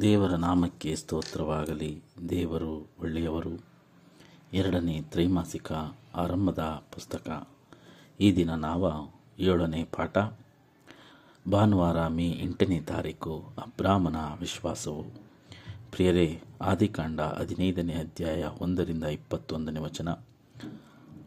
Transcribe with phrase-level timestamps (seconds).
[0.00, 2.02] ದೇವರ ನಾಮಕ್ಕೆ ಸ್ತೋತ್ರವಾಗಲಿ.
[2.28, 3.60] ದೇವರು ಒಳ್ಳೆಯವರು.
[4.52, 5.72] ಎರಡನೇ ತ್ರೈಮಾಸಿಕ
[6.14, 6.58] ಆರಂಭದ
[6.92, 7.48] ಪುಸ್ತಕ.
[8.20, 10.18] ಈ ದಿನ ನಾವ ಏಳನೇ ಪಾಠ.
[11.52, 15.02] ಭಾನುವಾರ ಮೇ ಎಂಟನೇ ತಾರೀಕು ಅಬ್ರಾಹ್ಮನ ವಿಶ್ವಾಸವು.
[15.90, 20.08] ಪ್ರಿಯರೇ, ಆದಿಕಾಂಡ ಹದಿನೈದನೇ ಅಧ್ಯಾಯ ಒಂದರಿಂದ ಇಪ್ಪತ್ತೊಂದನೇ ವಚನ.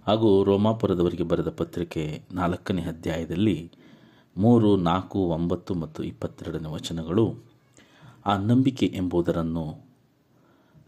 [0.07, 3.71] ಹಾಗೂ ರೋಮಾಪುರದವರಿಗೆ ಬರೆದ ಪತ್ರಿಕೆ ನಾಲ್ಕನೇ ಅಧ್ಯಾಯದಲ್ಲಿ
[4.37, 7.48] ಮೂರು, ನಾಲ್ಕು, ಒಂಬತ್ತು ಮತ್ತು ಇಪ್ಪತ್ತೆರಡನೇ ವಚನಗಳು
[8.25, 9.89] ಆ ನಂಬಿಕೆ ಎಂಬುದರನ್ನು,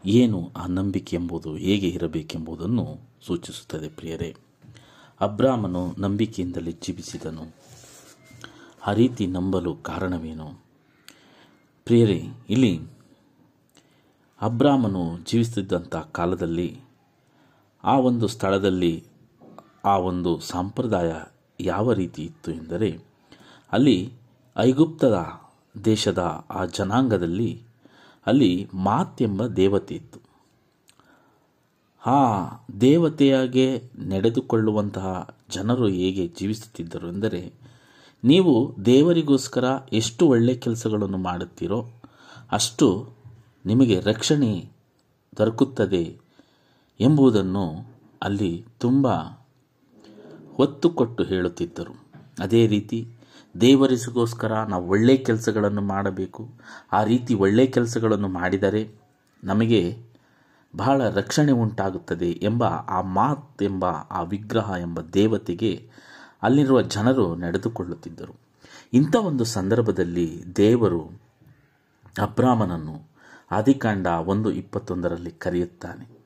[0.06, 4.36] ಏನು ಆ ನಂಬಿಕೆ ಎಂಬುದು ಹೇಗೆ ಇರಬೇಕೆಂಬುದನ್ನು ಸೂಚಿಸುತ್ತದೆ ಪ್ರಿಯರೇ.
[5.20, 7.42] ಅಬ್ರಾಮನು ನಂಬಿಕೆಯಿಂದಲೇ ಜೀವಿಸಿದನು.
[8.86, 10.64] ಆ ರೀತಿ ನಂಬಲು ಕಾರಣವೇನು?
[11.84, 12.80] ಪ್ರಿಯರೇ, ಇಲ್ಲಿ
[14.42, 16.80] ಅಬ್ರಾಮನು ಜೀವಿಸುತ್ತಿದ್ದಂಥ ಕಾಲದಲ್ಲಿ,
[17.84, 19.04] ಆ ಒಂದು ಸ್ಥಳದಲ್ಲಿ,
[19.84, 21.14] ಆ ಒಂದು ಸಂಪ್ರದಾಯ
[21.60, 22.98] ಯಾವ ರೀತಿ ಇತ್ತು ಎಂದರೆ,
[23.72, 24.12] ಅಲ್ಲಿ
[24.56, 25.41] ಐಗುಪ್ತದ
[25.84, 27.62] ದೇಶದ ಆ ಜನಾಂಗದಲ್ಲಿ
[28.26, 30.20] ಅಲ್ಲಿ ಮಾತೆಂಬ ದೇವತೆ ಇತ್ತು.
[32.06, 32.44] ಆ
[32.80, 37.52] ದೇವತೆಯಾಗೆ ನಡೆದುಕೊಳ್ಳುವಂತಹ ಜನರು ಹೇಗೆ ಜೀವಿಸುತ್ತಿದ್ದರು ಎಂದರೆ,
[38.24, 41.86] ನೀವು ದೇವರಿಗೋಸ್ಕರ ಎಷ್ಟು ಒಳ್ಳೆಯ ಕೆಲಸಗಳನ್ನು ಮಾಡುತ್ತೀರೋ
[42.52, 43.10] ಅಷ್ಟು
[43.66, 44.70] ನಿಮಗೆ ರಕ್ಷಣೆ
[45.36, 46.18] ದೊರಕುತ್ತದೆ
[47.00, 49.06] ಎಂಬುದನ್ನು ಅಲ್ಲಿ ತುಂಬ
[50.58, 52.04] ಒತ್ತು ಕೊಟ್ಟು ಹೇಳುತ್ತಿದ್ದರು.
[52.40, 53.08] ಅದೇ ರೀತಿ
[53.60, 56.50] ದೇವರಿಗೋಸ್ಕರ ನಾವು ಒಳ್ಳೆಯ ಕೆಲಸಗಳನ್ನು ಮಾಡಬೇಕು.
[56.92, 58.94] ಆ ರೀತಿ ಒಳ್ಳೆಯ ಕೆಲಸಗಳನ್ನು ಮಾಡಿದರೆ
[59.44, 60.02] ನಮಗೆ
[60.76, 65.90] ಬಹಳ ರಕ್ಷಣೆ ಉಂಟಾಗುತ್ತದೆ ಎಂಬ ಆ ಮಾತೆಂಬ ಆ ವಿಗ್ರಹ ಎಂಬ ದೇವತೆಗೆ
[66.42, 68.40] ಅಲ್ಲಿರುವ ಜನರು ನಡೆದುಕೊಳ್ಳುತ್ತಿದ್ದರು.
[68.92, 71.00] ಇಂಥ ಒಂದು ಸಂದರ್ಭದಲ್ಲಿ ದೇವರು
[72.22, 73.10] ಅಬ್ರಾಹ್ಮನನ್ನು
[73.50, 76.22] ಆದಿಕಾಂಡ ಒಂದು ಇಪ್ಪತ್ತೊಂದರಲ್ಲಿ ಕರೆಯುತ್ತಾನೆ.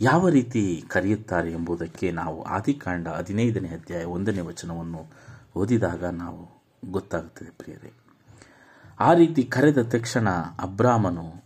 [0.00, 5.25] ಯಾವ ರೀತಿ ಕರೆಯುತ್ತಾರೆ ಎಂಬುದಕ್ಕೆ ನಾವು ಆದಿಕಾಂಡ ಹದಿನೈದನೇ ಅಧ್ಯಾಯ ಒಂದನೇ ವಚನವನ್ನು
[5.56, 7.92] ಓದಿದಾಗ ನಾವು ಗೊತ್ತಾಗುತ್ತದೆ ಪ್ರಿಯರೇ.
[9.00, 10.30] ಆ ರೀತಿ ಕರೆದ ತಕ್ಷಣ
[10.62, 11.44] ಅಬ್ರಾಮನು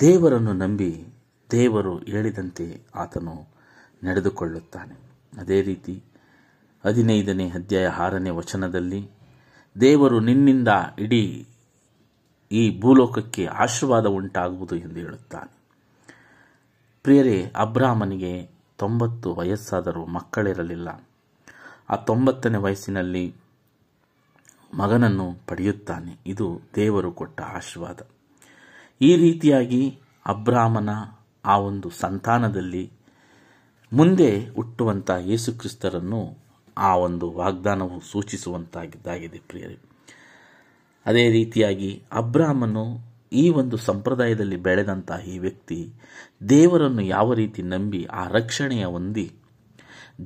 [0.00, 1.06] ದೇವರನ್ನು ನಂಬಿ
[1.50, 3.46] ದೇವರು ಹೇಳಿದಂತೆ ಆತನು
[4.04, 5.12] ನಡೆದುಕೊಳ್ಳುತ್ತಾನೆ.
[5.40, 6.02] ಅದೇ ರೀತಿ
[6.86, 9.10] ಹದಿನೈದನೇ ಅಧ್ಯಾಯ ಆರನೇ ವಚನದಲ್ಲಿ
[9.80, 11.46] ದೇವರು ನಿನ್ನಿಂದ ಇಡೀ
[12.52, 15.62] ಈ ಭೂಲೋಕಕ್ಕೆ ಆಶೀರ್ವಾದ ಉಂಟಾಗುವುದು ಎಂದು ಹೇಳುತ್ತಾನೆ.
[17.02, 20.88] ಪ್ರಿಯರೇ ಅಬ್ರಾಹ್ಮನಿಗೆ ತೊಂಬತ್ತು ವಯಸ್ಸಾದರೂ ಮಕ್ಕಳಿರಲಿಲ್ಲ.
[21.90, 23.34] ಆ ತೊಂಬತ್ತನೇ ವಯಸ್ಸಿನಲ್ಲಿ
[24.74, 26.18] ಮಗನನ್ನು ಪಡೆಯುತ್ತಾನೆ.
[26.26, 28.00] ಇದು ದೇವರು ಕೊಟ್ಟ ಆಶೀರ್ವಾದ.
[29.00, 30.90] ಈ ರೀತಿಯಾಗಿ ಅಬ್ರಾಹ್ಮನ
[31.44, 32.90] ಆ ಒಂದು ಸಂತಾನದಲ್ಲಿ
[33.92, 36.38] ಮುಂದೆ ಹುಟ್ಟುವಂಥ ಯೇಸುಕ್ರಿಸ್ತರನ್ನು
[36.78, 39.78] ಆ ಒಂದು ವಾಗ್ದಾನವು ಸೂಚಿಸುವಂತಾಗಿದ್ದಾಗಿದೆ ಪ್ರಿಯರೇ.
[41.06, 45.92] ಅದೇ ರೀತಿಯಾಗಿ ಅಬ್ರಾಹ್ಮನು ಈ ಒಂದು ಸಂಪ್ರದಾಯದಲ್ಲಿ ಬೆಳೆದಂತಹ ಈ ವ್ಯಕ್ತಿ
[46.48, 49.32] ದೇವರನ್ನು ಯಾವ ರೀತಿ ನಂಬಿ ಆ ರಕ್ಷಣೆಯ ಹೊಂದಿ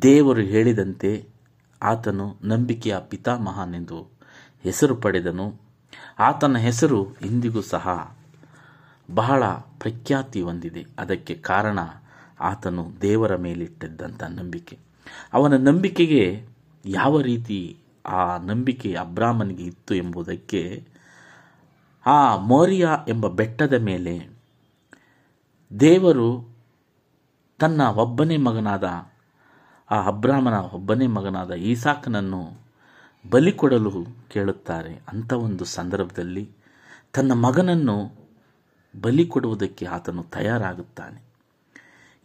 [0.02, 1.35] ದೇವರು ಹೇಳಿದಂತೆ
[1.82, 4.08] ಆತನು ನಂಬಿಕೆಯ ಪಿತಾಮಹನೆಂದು
[4.62, 5.54] ಹೆಸರು ಪಡೆದನು.
[6.18, 8.16] ಆತನ ಹೆಸರು ಇಂದಿಗೂ ಸಹ
[9.14, 9.44] ಬಹಳ
[9.78, 10.86] ಪ್ರಖ್ಯಾತಿ ಹೊಂದಿದೆ.
[10.98, 11.78] ಅದಕ್ಕೆ ಕಾರಣ
[12.40, 14.78] ಆತನು ದೇವರ ಮೇಲಿಟ್ಟಿದ್ದಂಥ ನಂಬಿಕೆ.
[15.32, 16.46] ಅವನ ನಂಬಿಕೆಗೆ
[16.84, 17.76] ಯಾವ ರೀತಿ
[18.06, 20.86] ಆ ನಂಬಿಕೆ ಅಬ್ರಾಹ್ಮನಿಗೆ ಇತ್ತು ಎಂಬುದಕ್ಕೆ
[22.06, 24.28] ಆ ಮೋರಿಯಾ ಎಂಬ ಬೆಟ್ಟದ ಮೇಲೆ
[25.80, 26.48] ದೇವರು
[27.58, 28.84] ತನ್ನ ಒಬ್ಬನೇ ಮಗನಾದ
[29.90, 32.66] ಆ ಅಬ್ರಾಹ್ಮನ ಒಬ್ಬನೇ ಮಗನಾದ ಈಸಾಕನನ್ನು
[33.30, 33.92] ಬಲಿ ಕೊಡಲು
[34.28, 35.00] ಕೇಳುತ್ತಾರೆ.
[35.12, 36.50] ಅಂಥ ಒಂದು ಸಂದರ್ಭದಲ್ಲಿ
[37.14, 38.12] ತನ್ನ ಮಗನನ್ನು
[39.00, 41.22] ಬಲಿ ಕೊಡುವುದಕ್ಕೆ ಆತನು ತಯಾರಾಗುತ್ತಾನೆ.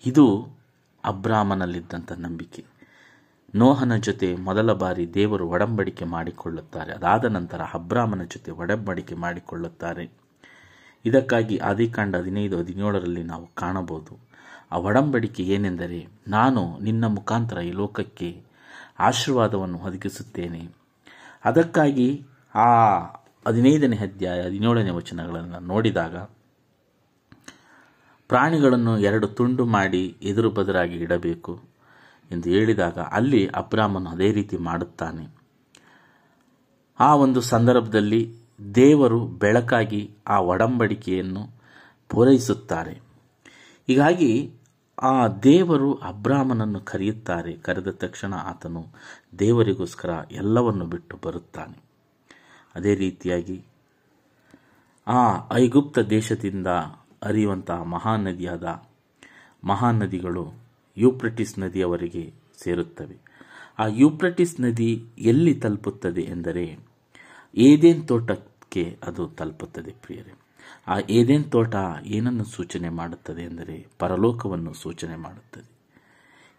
[0.06, 0.48] ಇದು
[1.06, 2.66] ಅಬ್ರಾಹ್ಮನಲ್ಲಿದ್ದಂಥ ನಂಬಿಕೆ.
[3.56, 6.94] ನೋಹನ ಜೊತೆ ಮೊದಲ ಬಾರಿ ದೇವರು ಒಡಂಬಡಿಕೆ ಮಾಡಿಕೊಳ್ಳುತ್ತಾರೆ.
[6.94, 10.12] ಅದಾದ ನಂತರ ಅಬ್ರಾಹ್ಮನ ಜೊತೆ ಒಡಂಬಡಿಕೆ ಮಾಡಿಕೊಳ್ಳುತ್ತಾರೆ.
[11.06, 14.31] ಇದಕ್ಕಾಗಿ ಆದಿಕಾಂಡ ಹದಿನೈದು ಹದಿನೇಳರಲ್ಲಿ ನಾವು ಕಾಣಬಹುದು.
[14.72, 18.44] ಆ ಒಡಂಬಡಿಕೆ ಏನೆಂದರೆ ನಾನು ನಿನ್ನ ಮುಖಾಂತರ ಈ ಲೋಕಕ್ಕೆ
[19.00, 20.70] ಆಶೀರ್ವಾದವನ್ನು ಒದಗಿಸುತ್ತೇನೆ.
[21.46, 22.98] ಅದಕ್ಕಾಗಿ ಆ
[23.48, 26.16] ಹದಿನೈದನೇ ಅಧ್ಯಾಯ ಹದಿನೇಳನೇ ವಚನಗಳನ್ನು ನೋಡಿದಾಗ
[28.28, 31.62] ಪ್ರಾಣಿಗಳನ್ನು ಎರಡು ತುಂಡು ಮಾಡಿ ಎದುರು ಬದರಾಗಿ ಇಡಬೇಕು
[32.32, 35.28] ಎಂದು ಹೇಳಿದಾಗ ಅಲ್ಲಿ ಅಬ್ರಾಹ್ಮನು ಅದೇ ರೀತಿ ಮಾಡುತ್ತಾನೆ.
[37.00, 38.36] ಆ ಒಂದು ಸಂದರ್ಭದಲ್ಲಿ
[38.76, 41.47] ದೇವರು ಬೆಳಕಾಗಿ ಆ ಒಡಂಬಡಿಕೆಯನ್ನು
[42.09, 43.02] ಪೂರೈಸುತ್ತಾರೆ.
[43.88, 44.53] ಹೀಗಾಗಿ
[45.02, 47.53] ಆ ದೇವರು ಅಬ್ರಾಹ್ಮನನ್ನು ಕರೆಯುತ್ತಾರೆ.
[47.53, 48.86] ಕರೆದ ತಕ್ಷಣ ಆತನು
[49.40, 51.82] ದೇವರಿಗೋಸ್ಕರ ಎಲ್ಲವನ್ನು ಬಿಟ್ಟು ಬರುತ್ತಾನೆ.
[52.76, 53.64] ಅದೇ ರೀತಿಯಾಗಿ
[55.08, 56.68] ಆ ಐಗುಪ್ತ ದೇಶದಿಂದ
[57.24, 58.84] ಅರಿಯುವಂತಹ ಮಹಾನದಿಯಾದ
[59.64, 60.53] ಮಹಾನದಿಗಳು
[60.98, 62.34] ಯೂಪ್ರಟಿಸ್ ನದಿಯವರೆಗೆ
[62.64, 63.18] ಸೇರುತ್ತವೆ.
[63.80, 66.80] ಆ ಯೂಪ್ರಟಿಸ್ ನದಿ ಎಲ್ಲಿ ತಲುಪುತ್ತದೆ ಎಂದರೆ
[67.56, 70.34] ಏದೇನ್ ತೋಟಕ್ಕೆ ಅದು ತಲುಪುತ್ತದೆ ಪ್ರಿಯರೇ.
[70.88, 71.76] ಆ ಏದೇನ್ ತೋಟ
[72.06, 75.72] ಏನನ್ನು ಸೂಚನೆ ಮಾಡುತ್ತದೆ ಎಂದರೆ ಪರಲೋಕವನ್ನು ಸೂಚನೆ ಮಾಡುತ್ತದೆ.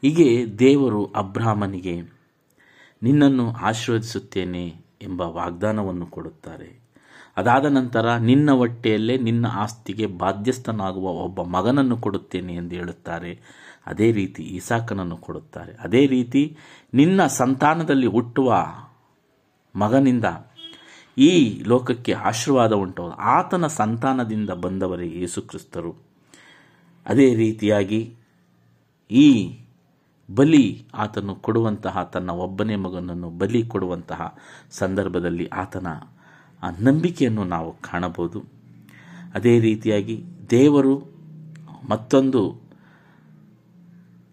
[0.03, 2.00] ಹೀಗೆ ದೇವರು ಅಬ್ರಾಹ್ಮನಿಗೆ,
[3.03, 4.69] ನಿನ್ನನ್ನು ಆಶೀರ್ವದಿಸುತ್ತೇನೆ
[5.03, 6.82] ಎಂಬ ವಾಗ್ದಾನವನ್ನು ಕೊಡುತ್ತಾರೆ.
[7.37, 13.41] ಅದಾದ ನಂತರ ನಿನ್ನ ಹೊಟ್ಟೆಯಲ್ಲೇ ನಿನ್ನ ಆಸ್ತಿಗೆ ಬಾಧ್ಯಸ್ಥನಾಗುವ ಒಬ್ಬ ಮಗನನ್ನು ಕೊಡುತ್ತೇನೆ ಎಂದು ಹೇಳುತ್ತಾರೆ.
[13.87, 15.73] ಅದೇ ರೀತಿ ಇಸಾಕನನ್ನು ಕೊಡುತ್ತಾರೆ.
[15.73, 16.56] ಅದೇ ರೀತಿ
[16.94, 18.55] ನಿನ್ನ ಸಂತಾನದಲ್ಲಿ ಹುಟ್ಟುವ
[19.75, 20.25] ಮಗನಿಂದ
[21.19, 23.11] ಈ ಲೋಕಕ್ಕೆ ಆಶೀರ್ವಾದ ಉಂಟು.
[23.11, 25.94] ಆತನ ಸಂತಾನದಿಂದ ಬಂದವರೇ ಯೇಸುಕ್ರಿಸ್ತರು.
[27.06, 28.14] ಅದೇ ರೀತಿಯಾಗಿ
[29.11, 29.59] ಈ
[30.35, 34.38] ಬಲಿ ಆತನು ಕೊಡುವಂತಹ, ತನ್ನ ಒಬ್ಬನೇ ಮಗನನ್ನು ಬಲಿ ಕೊಡುವಂತಹ
[34.70, 35.87] ಸಂದರ್ಭದಲ್ಲಿ ಆತನ
[36.62, 38.44] ಆ ನಂಬಿಕೆಯನ್ನು ನಾವು ಕಾಣಬಹುದು.
[39.35, 41.03] ಅದೇ ರೀತಿಯಾಗಿ ದೇವರು
[41.91, 42.56] ಮತ್ತೊಂದು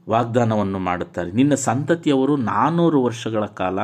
[0.09, 1.31] ವಾಗ್ದಾನವನ್ನು ಮಾಡುತ್ತಾರೆ.
[1.31, 3.79] ನಿನ್ನ ಸಂತತಿಯವರು ನಾನ್ನೂರು ವರ್ಷಗಳ ಕಾಲ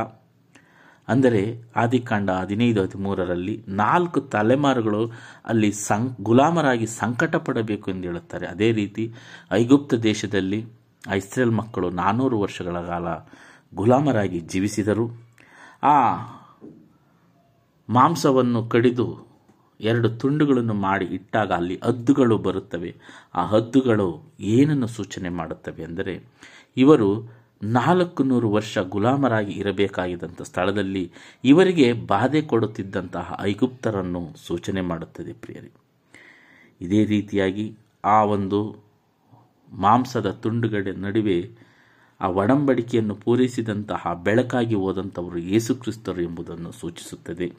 [1.08, 1.42] ಅಂದರೆ
[1.76, 5.12] ಆದಿಕಾಂಡ ಹದಿನೈದು, ಹದಿಮೂರರಲ್ಲಿ ನಾಲ್ಕು ತಲೆಮಾರುಗಳು
[5.46, 8.48] ಅಲ್ಲಿ ಸಂ, ಗುಲಾಮರಾಗಿ ಸಂಕಟ ಪಡಬೇಕು ಎಂದು ಹೇಳುತ್ತಾರೆ.
[8.48, 9.06] ಅದೇ ರೀತಿ
[9.52, 10.60] ಐಗುಪ್ತ ದೇಶದಲ್ಲಿ
[11.10, 13.08] ಆ ಇಸ್ರೇಲ್ ಮಕ್ಕಳು ನಾನ್ನೂರು ವರ್ಷಗಳ ಕಾಲ
[13.76, 15.06] ಗುಲಾಮರಾಗಿ ಜೀವಿಸಿದರು.
[15.84, 15.96] ಆ
[17.90, 19.08] ಮಾಂಸವನ್ನು ಕಡಿದು
[19.80, 22.92] ಎರಡು ತುಂಡುಗಳನ್ನು ಮಾಡಿ ಇಟ್ಟಾಗ ಅಲ್ಲಿ ಹದ್ದುಗಳು ಬರುತ್ತವೆ.
[23.36, 24.08] ಆ ಹದ್ದುಗಳು
[24.40, 26.14] ಏನನ್ನು ಸೂಚನೆ ಮಾಡುತ್ತವೆ ಅಂದರೆ
[26.78, 27.10] ಇವರು
[27.64, 31.12] ನಾಲ್ಕು ನೂರು ವರ್ಷ ಗುಲಾಮರಾಗಿ ಇರಬೇಕಾಗಿದ್ದಂಥ ಸ್ಥಳದಲ್ಲಿ
[31.44, 35.72] ಇವರಿಗೆ ಬಾಧೆ ಕೊಡುತ್ತಿದ್ದಂತಹ ಐಗುಪ್ತರನ್ನು ಸೂಚನೆ ಮಾಡುತ್ತದೆ ಪ್ರಿಯರಿ.
[36.82, 38.76] ಇದೇ ರೀತಿಯಾಗಿ ಆ ಒಂದು
[39.72, 41.52] ಮಾಂಸದ ತುಂಡುಗಡೆ ನಡುವೆ
[42.22, 47.54] ಆ ಒಡಂಬಡಿಕೆಯನ್ನು ಪೂರೈಸಿದಂತಹ ಬೆಳಕಾಗಿ ಹೋದಂಥವರು ಯೇಸುಕ್ರಿಸ್ತರು ಎಂಬುದನ್ನು ಸೂಚಿಸುತ್ತದೆ.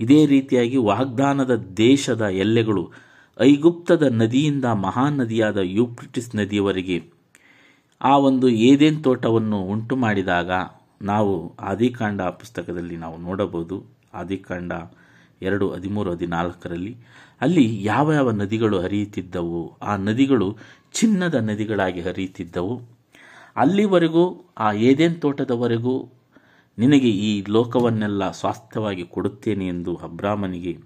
[0.00, 2.92] ಇದೇ ರೀತಿಯಾಗಿ ವಾಗ್ದಾನದ ದೇಶದ ಎಲ್ಲೆಗಳು
[3.40, 7.15] ಐಗುಪ್ತದ ನದಿಯಿಂದ ಮಹಾನದಿಯಾದ ಯುಪ್ರಿಟಿಸ್ ನದಿಯವರೆಗೆ
[8.00, 10.50] ಆ ಒಂದು ಏದೇನ್ ತೋಟವನ್ನು ಉಂಟು ಮಾಡಿದಾಗ
[11.02, 13.84] ನಾವು ಆದಿಕಾಂಡ ಪುಸ್ತಕದಲ್ಲಿ ನಾವು ನೋಡಬಹುದು.
[14.14, 14.72] ಆದಿಕಾಂಡ
[15.42, 16.96] ಎರಡು, ಹದಿಮೂರು, ಹದಿನಾಲ್ಕರಲ್ಲಿ
[17.40, 20.56] ಅಲ್ಲಿ ಯಾವ ಯಾವ ನದಿಗಳು ಹರಿಯುತ್ತಿದ್ದವು, ಆ ನದಿಗಳು
[20.92, 22.82] ಚಿನ್ನದ ನದಿಗಳಾಗಿ ಹರಿಯುತ್ತಿದ್ದವು.
[23.56, 26.08] ಅಲ್ಲಿವರೆಗೂ, ಆ ಏದೇನ್ ತೋಟದವರೆಗೂ
[26.78, 30.78] ನಿನಗೆ ಈ ಲೋಕವನ್ನೆಲ್ಲ ಸ್ವಾಸ್ಥ್ಯವಾಗಿ ಕೊಡುತ್ತೇನೆ ಎಂದು ಅಬ್ರಾಮನಿಗೆ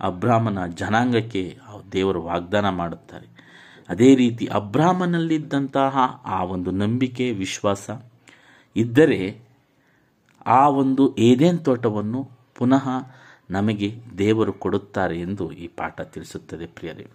[0.00, 1.58] ಅಬ್ರಾಮನ ಜನಾಂಗಕ್ಕೆ
[1.92, 3.37] ದೇವರು ವಾಗ್ದಾನ ಮಾಡುತ್ತಾರೆ.
[3.88, 7.90] ಅದೇ ರೀತಿ ಅಬ್ರಾಹ್ಮನಲ್ಲಿದ್ದಂತಹ ಆ ಒಂದು ನಂಬಿಕೆ, ವಿಶ್ವಾಸ
[8.76, 9.40] ಇದ್ದರೆ
[10.46, 12.88] ಆ ಒಂದು ಏದೇನ್ ತೋಟವನ್ನು ಪುನಃ
[13.50, 17.06] ನಮಗೆ ದೇವರು ಕೊಡುತ್ತಾರೆ ಎಂದು ಈ ಪಾಠ ತಿಳಿಸುತ್ತದೆ ಪ್ರಿಯರೇ.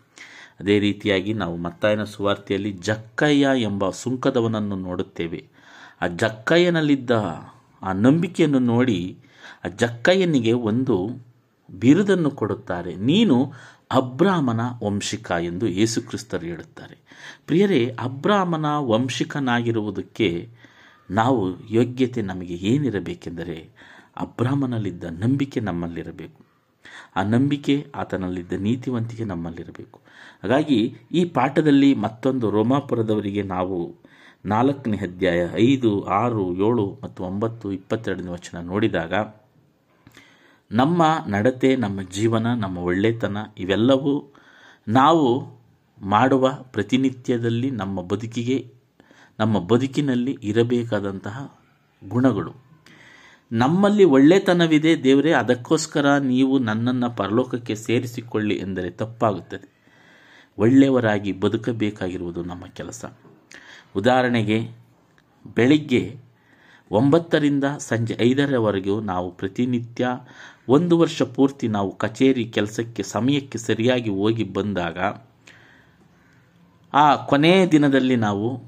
[0.60, 5.48] ಅದೇ ರೀತಿಯಾಗಿ ನಾವು ಮತ್ತಾಯನ ಸುವಾರ್ತೆಯಲ್ಲಿ ಜಕ್ಕಯ್ಯ ಎಂಬ ಸುಂಕದವನನ್ನು ನೋಡುತ್ತೇವೆ.
[6.02, 7.12] ಆ ಜಕ್ಕಯ್ಯನಲ್ಲಿದ್ದ
[7.82, 9.18] ಆ ನಂಬಿಕೆಯನ್ನು ನೋಡಿ
[9.66, 11.10] ಆ ಜಕ್ಕಯ್ಯನಿಗೆ ಒಂದು
[11.80, 12.96] ಬಿರುದನ್ನು ಕೊಡುತ್ತಾರೆ.
[12.96, 13.54] ನೀನು
[13.94, 16.98] ಅಬ್ರಾಮನ ವಂಶಿಕ ಎಂದು ಯೇಸುಕ್ರಿಸ್ತರು ಹೇಳುತ್ತಾರೆ.
[17.46, 20.50] ಪ್ರಿಯರೇ, ಅಬ್ರಾಮನ ವಂಶಿಕನಾಗಿರುವುದಕ್ಕೆ
[21.12, 23.70] ನಾವು ಯೋಗ್ಯತೆ ನಮಗೆ ಏನಿರಬೇಕೆಂದರೆ
[24.18, 26.46] ಅಬ್ರಾಹ್ಮನಲ್ಲಿದ್ದ ನಂಬಿಕೆ ನಮ್ಮಲ್ಲಿರಬೇಕು.
[27.16, 30.00] ಆ ನಂಬಿಕೆ ಆತನಲ್ಲಿದ್ದ ನೀತಿವಂತಿಕೆ ನಮ್ಮಲ್ಲಿರಬೇಕು.
[30.44, 33.96] ಹಾಗಾಗಿ ಈ ಪಾಠದಲ್ಲಿ ಮತ್ತೊಂದು ರೋಮಾಪುರದವರಿಗೆ ನಾವು
[34.46, 39.14] ನಾಲ್ಕನೇ ಅಧ್ಯಾಯ ಐದು, ಆರು, ಏಳು ಮತ್ತು ಒಂಬತ್ತು, ಇಪ್ಪತ್ತೆರಡನೇ ವಚನ ನೋಡಿದಾಗ
[40.74, 44.34] ನಮ್ಮ ನಡತೆ, ನಮ್ಮ ಜೀವನ, ನಮ್ಮ ಒಳ್ಳೆತನ ಇವೆಲ್ಲವೂ
[44.88, 45.58] ನಾವು
[46.02, 48.74] ಮಾಡುವ ಪ್ರತಿನಿತ್ಯದಲ್ಲಿ ನಮ್ಮ ಬದುಕಿಗೆ,
[49.40, 51.58] ನಮ್ಮ ಬದುಕಿನಲ್ಲಿ ಇರಬೇಕಾದಂತಹ
[52.10, 52.54] ಗುಣಗಳು.
[53.52, 59.74] ನಮ್ಮಲ್ಲಿ ಒಳ್ಳೆತನವಿದೆ ದೇವರೇ, ಅದಕ್ಕೋಸ್ಕರ ನೀವು ನನ್ನನ್ನು ಪರಲೋಕಕ್ಕೆ ಸೇರಿಸಿಕೊಳ್ಳಿ ಎಂದರೆ ತಪ್ಪಾಗುತ್ತದೆ.
[60.58, 63.06] ಒಳ್ಳೆಯವರಾಗಿ ಬದುಕಬೇಕಾಗಿರುವುದು ನಮ್ಮ ಕೆಲಸ.
[63.96, 64.72] ಉದಾಹರಣೆಗೆ,
[65.56, 66.34] ಬೆಳಿಗ್ಗೆ
[66.92, 70.08] ಒಂಬತ್ತರಿಂದ ಸಂಜೆ ಐದರವರೆಗೂ ನಾವು ಪ್ರತಿನಿತ್ಯ
[70.70, 74.98] ಒಂದು ವರ್ಷ ಪೂರ್ತಿ ನಾವು ಕಚೇರಿ ಕೆಲಸಕ್ಕೆ ಸಮಯಕ್ಕೆ ಸರಿಯಾಗಿ ಹೋಗಿ ಬಂದಾಗ,
[76.94, 78.64] ಆ ಕೊನೆಯ ದಿನದಲ್ಲಿ ನಾವು,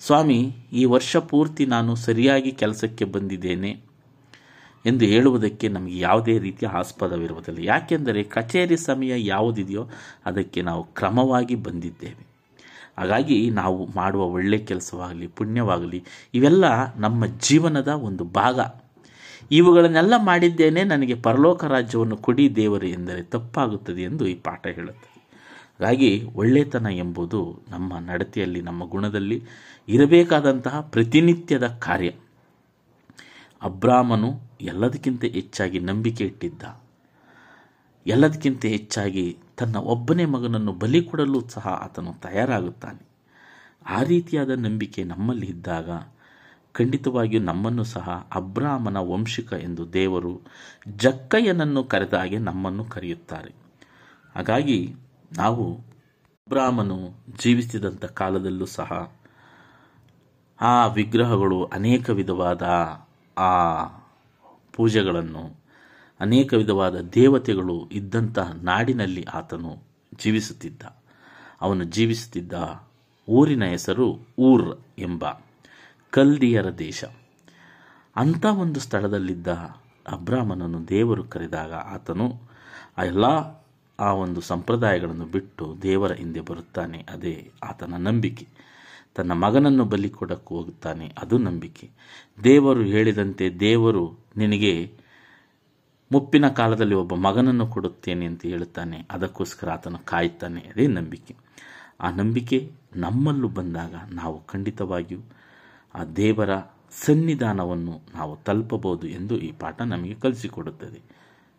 [0.00, 3.80] ಸ್ವಾಮಿ, ಈ ವರ್ಷ ಪೂರ್ತಿ ನಾನು ಸರಿಯಾಗಿ ಕೆಲಸಕ್ಕೆ ಬಂದಿದ್ದೇನೆ
[4.86, 7.58] ಎಂದು ಹೇಳುವುದಕ್ಕೆ ನಮಗೆ ಯಾವುದೇ ರೀತಿಯ ಆಸ್ಪದವಿರುವುದಿಲ್ಲ.
[7.62, 9.88] ಯಾಕೆಂದರೆ ಕಚೇರಿ ಸಮಯ ಯಾವುದಿದೆಯೋ
[10.26, 12.26] ಅದಕ್ಕೆ ನಾವು ಕ್ರಮವಾಗಿ ಬಂದಿದ್ದೇವೆ.
[12.98, 16.04] ಹಾಗಾಗಿ ನಾವು ಮಾಡುವ ಒಳ್ಳೆ ಕೆಲಸವಾಗಲಿ, ಪುಣ್ಯವಾಗಲಿ,
[16.34, 18.60] ಇವೆಲ್ಲ ನಮ್ಮ ಜೀವನದ ಒಂದು ಭಾಗ.
[19.50, 25.18] ಇವುಗಳನ್ನೆಲ್ಲ ಮಾಡಿದ್ದೇನೆ, ನನಗೆ ಪರಲೋಕ ರಾಜ್ಯವನ್ನು ಕೊಡಿ ದೇವರು ಎಂದರೆ ತಪ್ಪಾಗುತ್ತದೆ ಎಂದು ಈ ಪಾಠ ಹೇಳುತ್ತದೆ
[25.80, 29.44] ಹಾಗಾಗಿ ಒಳ್ಳೆತನ ಎಂಬುದು ನಮ್ಮ ನಡತೆಯಲ್ಲಿ, ನಮ್ಮ ಗುಣದಲ್ಲಿ
[29.88, 32.10] ಇರಬೇಕಾದಂತಹ ಪ್ರತಿನಿತ್ಯದ ಕಾರ್ಯ.
[33.62, 36.82] ಅಬ್ರಾಮನು ಎಲ್ಲದಕ್ಕಿಂತ ಹೆಚ್ಚಾಗಿ ನಂಬಿಕೆ ಇಟ್ಟಿದ್ದ.
[38.06, 43.08] ಎಲ್ಲದಕ್ಕಿಂತ ಹೆಚ್ಚಾಗಿ ತನ್ನ ಒಬ್ಬನೇ ಮಗನನ್ನು ಬಲಿ ಕೊಡಲು ಸಹ ಆತನು ತಯಾರಾಗುತ್ತಾನೆ.
[43.86, 45.90] ಆ ರೀತಿಯಾದ ನಂಬಿಕೆ ನಮ್ಮಲ್ಲಿ ಇದ್ದಾಗ
[46.78, 50.32] ಖಂಡಿತವಾಗಿಯೂ ನಮ್ಮನ್ನು ಸಹ ಅಬ್ರಾಹ್ಮನ ವಂಶಿಕ ಎಂದು ದೇವರು
[50.96, 53.52] ಜಕ್ಕಯ್ಯನನ್ನು ಕರೆದ ಹಾಗೆ ನಮ್ಮನ್ನು ಕರೆಯುತ್ತಾರೆ.
[54.34, 54.94] ಹಾಗಾಗಿ
[55.36, 55.64] ನಾವು
[56.46, 56.98] ಅಬ್ರಾಹ್ಮನು
[57.38, 58.92] ಜೀವಿಸಿದಂಥ ಕಾಲದಲ್ಲೂ ಸಹ
[60.60, 62.62] ಆ ವಿಗ್ರಹಗಳು ಅನೇಕ ವಿಧವಾದ
[63.36, 63.50] ಆ
[64.72, 65.44] ಪೂಜೆಗಳನ್ನು,
[66.20, 69.72] ಅನೇಕ ವಿಧವಾದ ದೇವತೆಗಳು ಇದ್ದಂತಹ ನಾಡಿನಲ್ಲಿ ಆತನು
[70.14, 70.82] ಜೀವಿಸುತ್ತಿದ್ದ.
[71.60, 72.52] ಅವನು ಜೀವಿಸುತ್ತಿದ್ದ
[73.28, 74.06] ಊರಿನ ಹೆಸರು
[74.38, 74.68] ಊರ್
[74.98, 75.24] ಎಂಬ
[76.10, 77.04] ಕಲ್ದಿಯರ ದೇಶ.
[78.16, 79.48] ಅಂಥ ಒಂದು ಸ್ಥಳದಲ್ಲಿದ್ದ
[80.08, 82.26] ಅಬ್ರಾಹ್ಮನನ್ನು ದೇವರು ಕರೆದಾಗ ಆತನು
[83.04, 83.24] ಎಲ್ಲ
[84.00, 88.46] ಆ ಒಂದು ಸಂಪ್ರದಾಯಗಳನ್ನು ಬಿಟ್ಟು ದೇವರ ಹಿಂದೆ ಬರುತ್ತಾನೆ, ಅದೇ ಆತನ ನಂಬಿಕೆ.
[89.14, 91.90] ತನ್ನ ಮಗನನ್ನು ಬಲಿ ಕೊಡಕ್ಕೆ ಹೋಗುತ್ತಾನೆ, ಅದು ನಂಬಿಕೆ.
[92.44, 94.92] ದೇವರು ಹೇಳಿದಂತೆ ದೇವರು ನಿನಗೆ
[96.12, 101.36] ಮುಪ್ಪಿನ ಕಾಲದಲ್ಲಿ ಒಬ್ಬ ಮಗನನ್ನು ಕೊಡುತ್ತೇನೆ ಅಂತ ಹೇಳುತ್ತಾನೆ, ಅದಕ್ಕೋಸ್ಕರ ಆತನು ಕಾಯುತ್ತಾನೆ, ಅದೇ ನಂಬಿಕೆ.
[102.00, 105.20] ಆ ನಂಬಿಕೆ ನಮ್ಮಲ್ಲೂ ಬಂದಾಗ ನಾವು ಖಂಡಿತವಾಗಿಯೂ
[105.94, 106.50] ಆ ದೇವರ
[106.90, 111.00] ಸನ್ನಿಧಾನವನ್ನು ನಾವು ತಲುಪಬಹುದು ಎಂದು ಈ ಪಾಠ ನಮಗೆ ಕಲಿಸಿಕೊಡುತ್ತದೆ.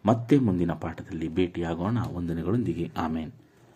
[0.05, 1.97] ಮತ್ತೆ ಮುಂದಿನ ಪಾಠದಲ್ಲಿ ಭೇಟಿಯಾಗೋಣ.
[2.13, 2.91] ವಂದನೆಗಳೊಂದಿಗೆ.
[2.97, 3.31] ಆಮೇನ್.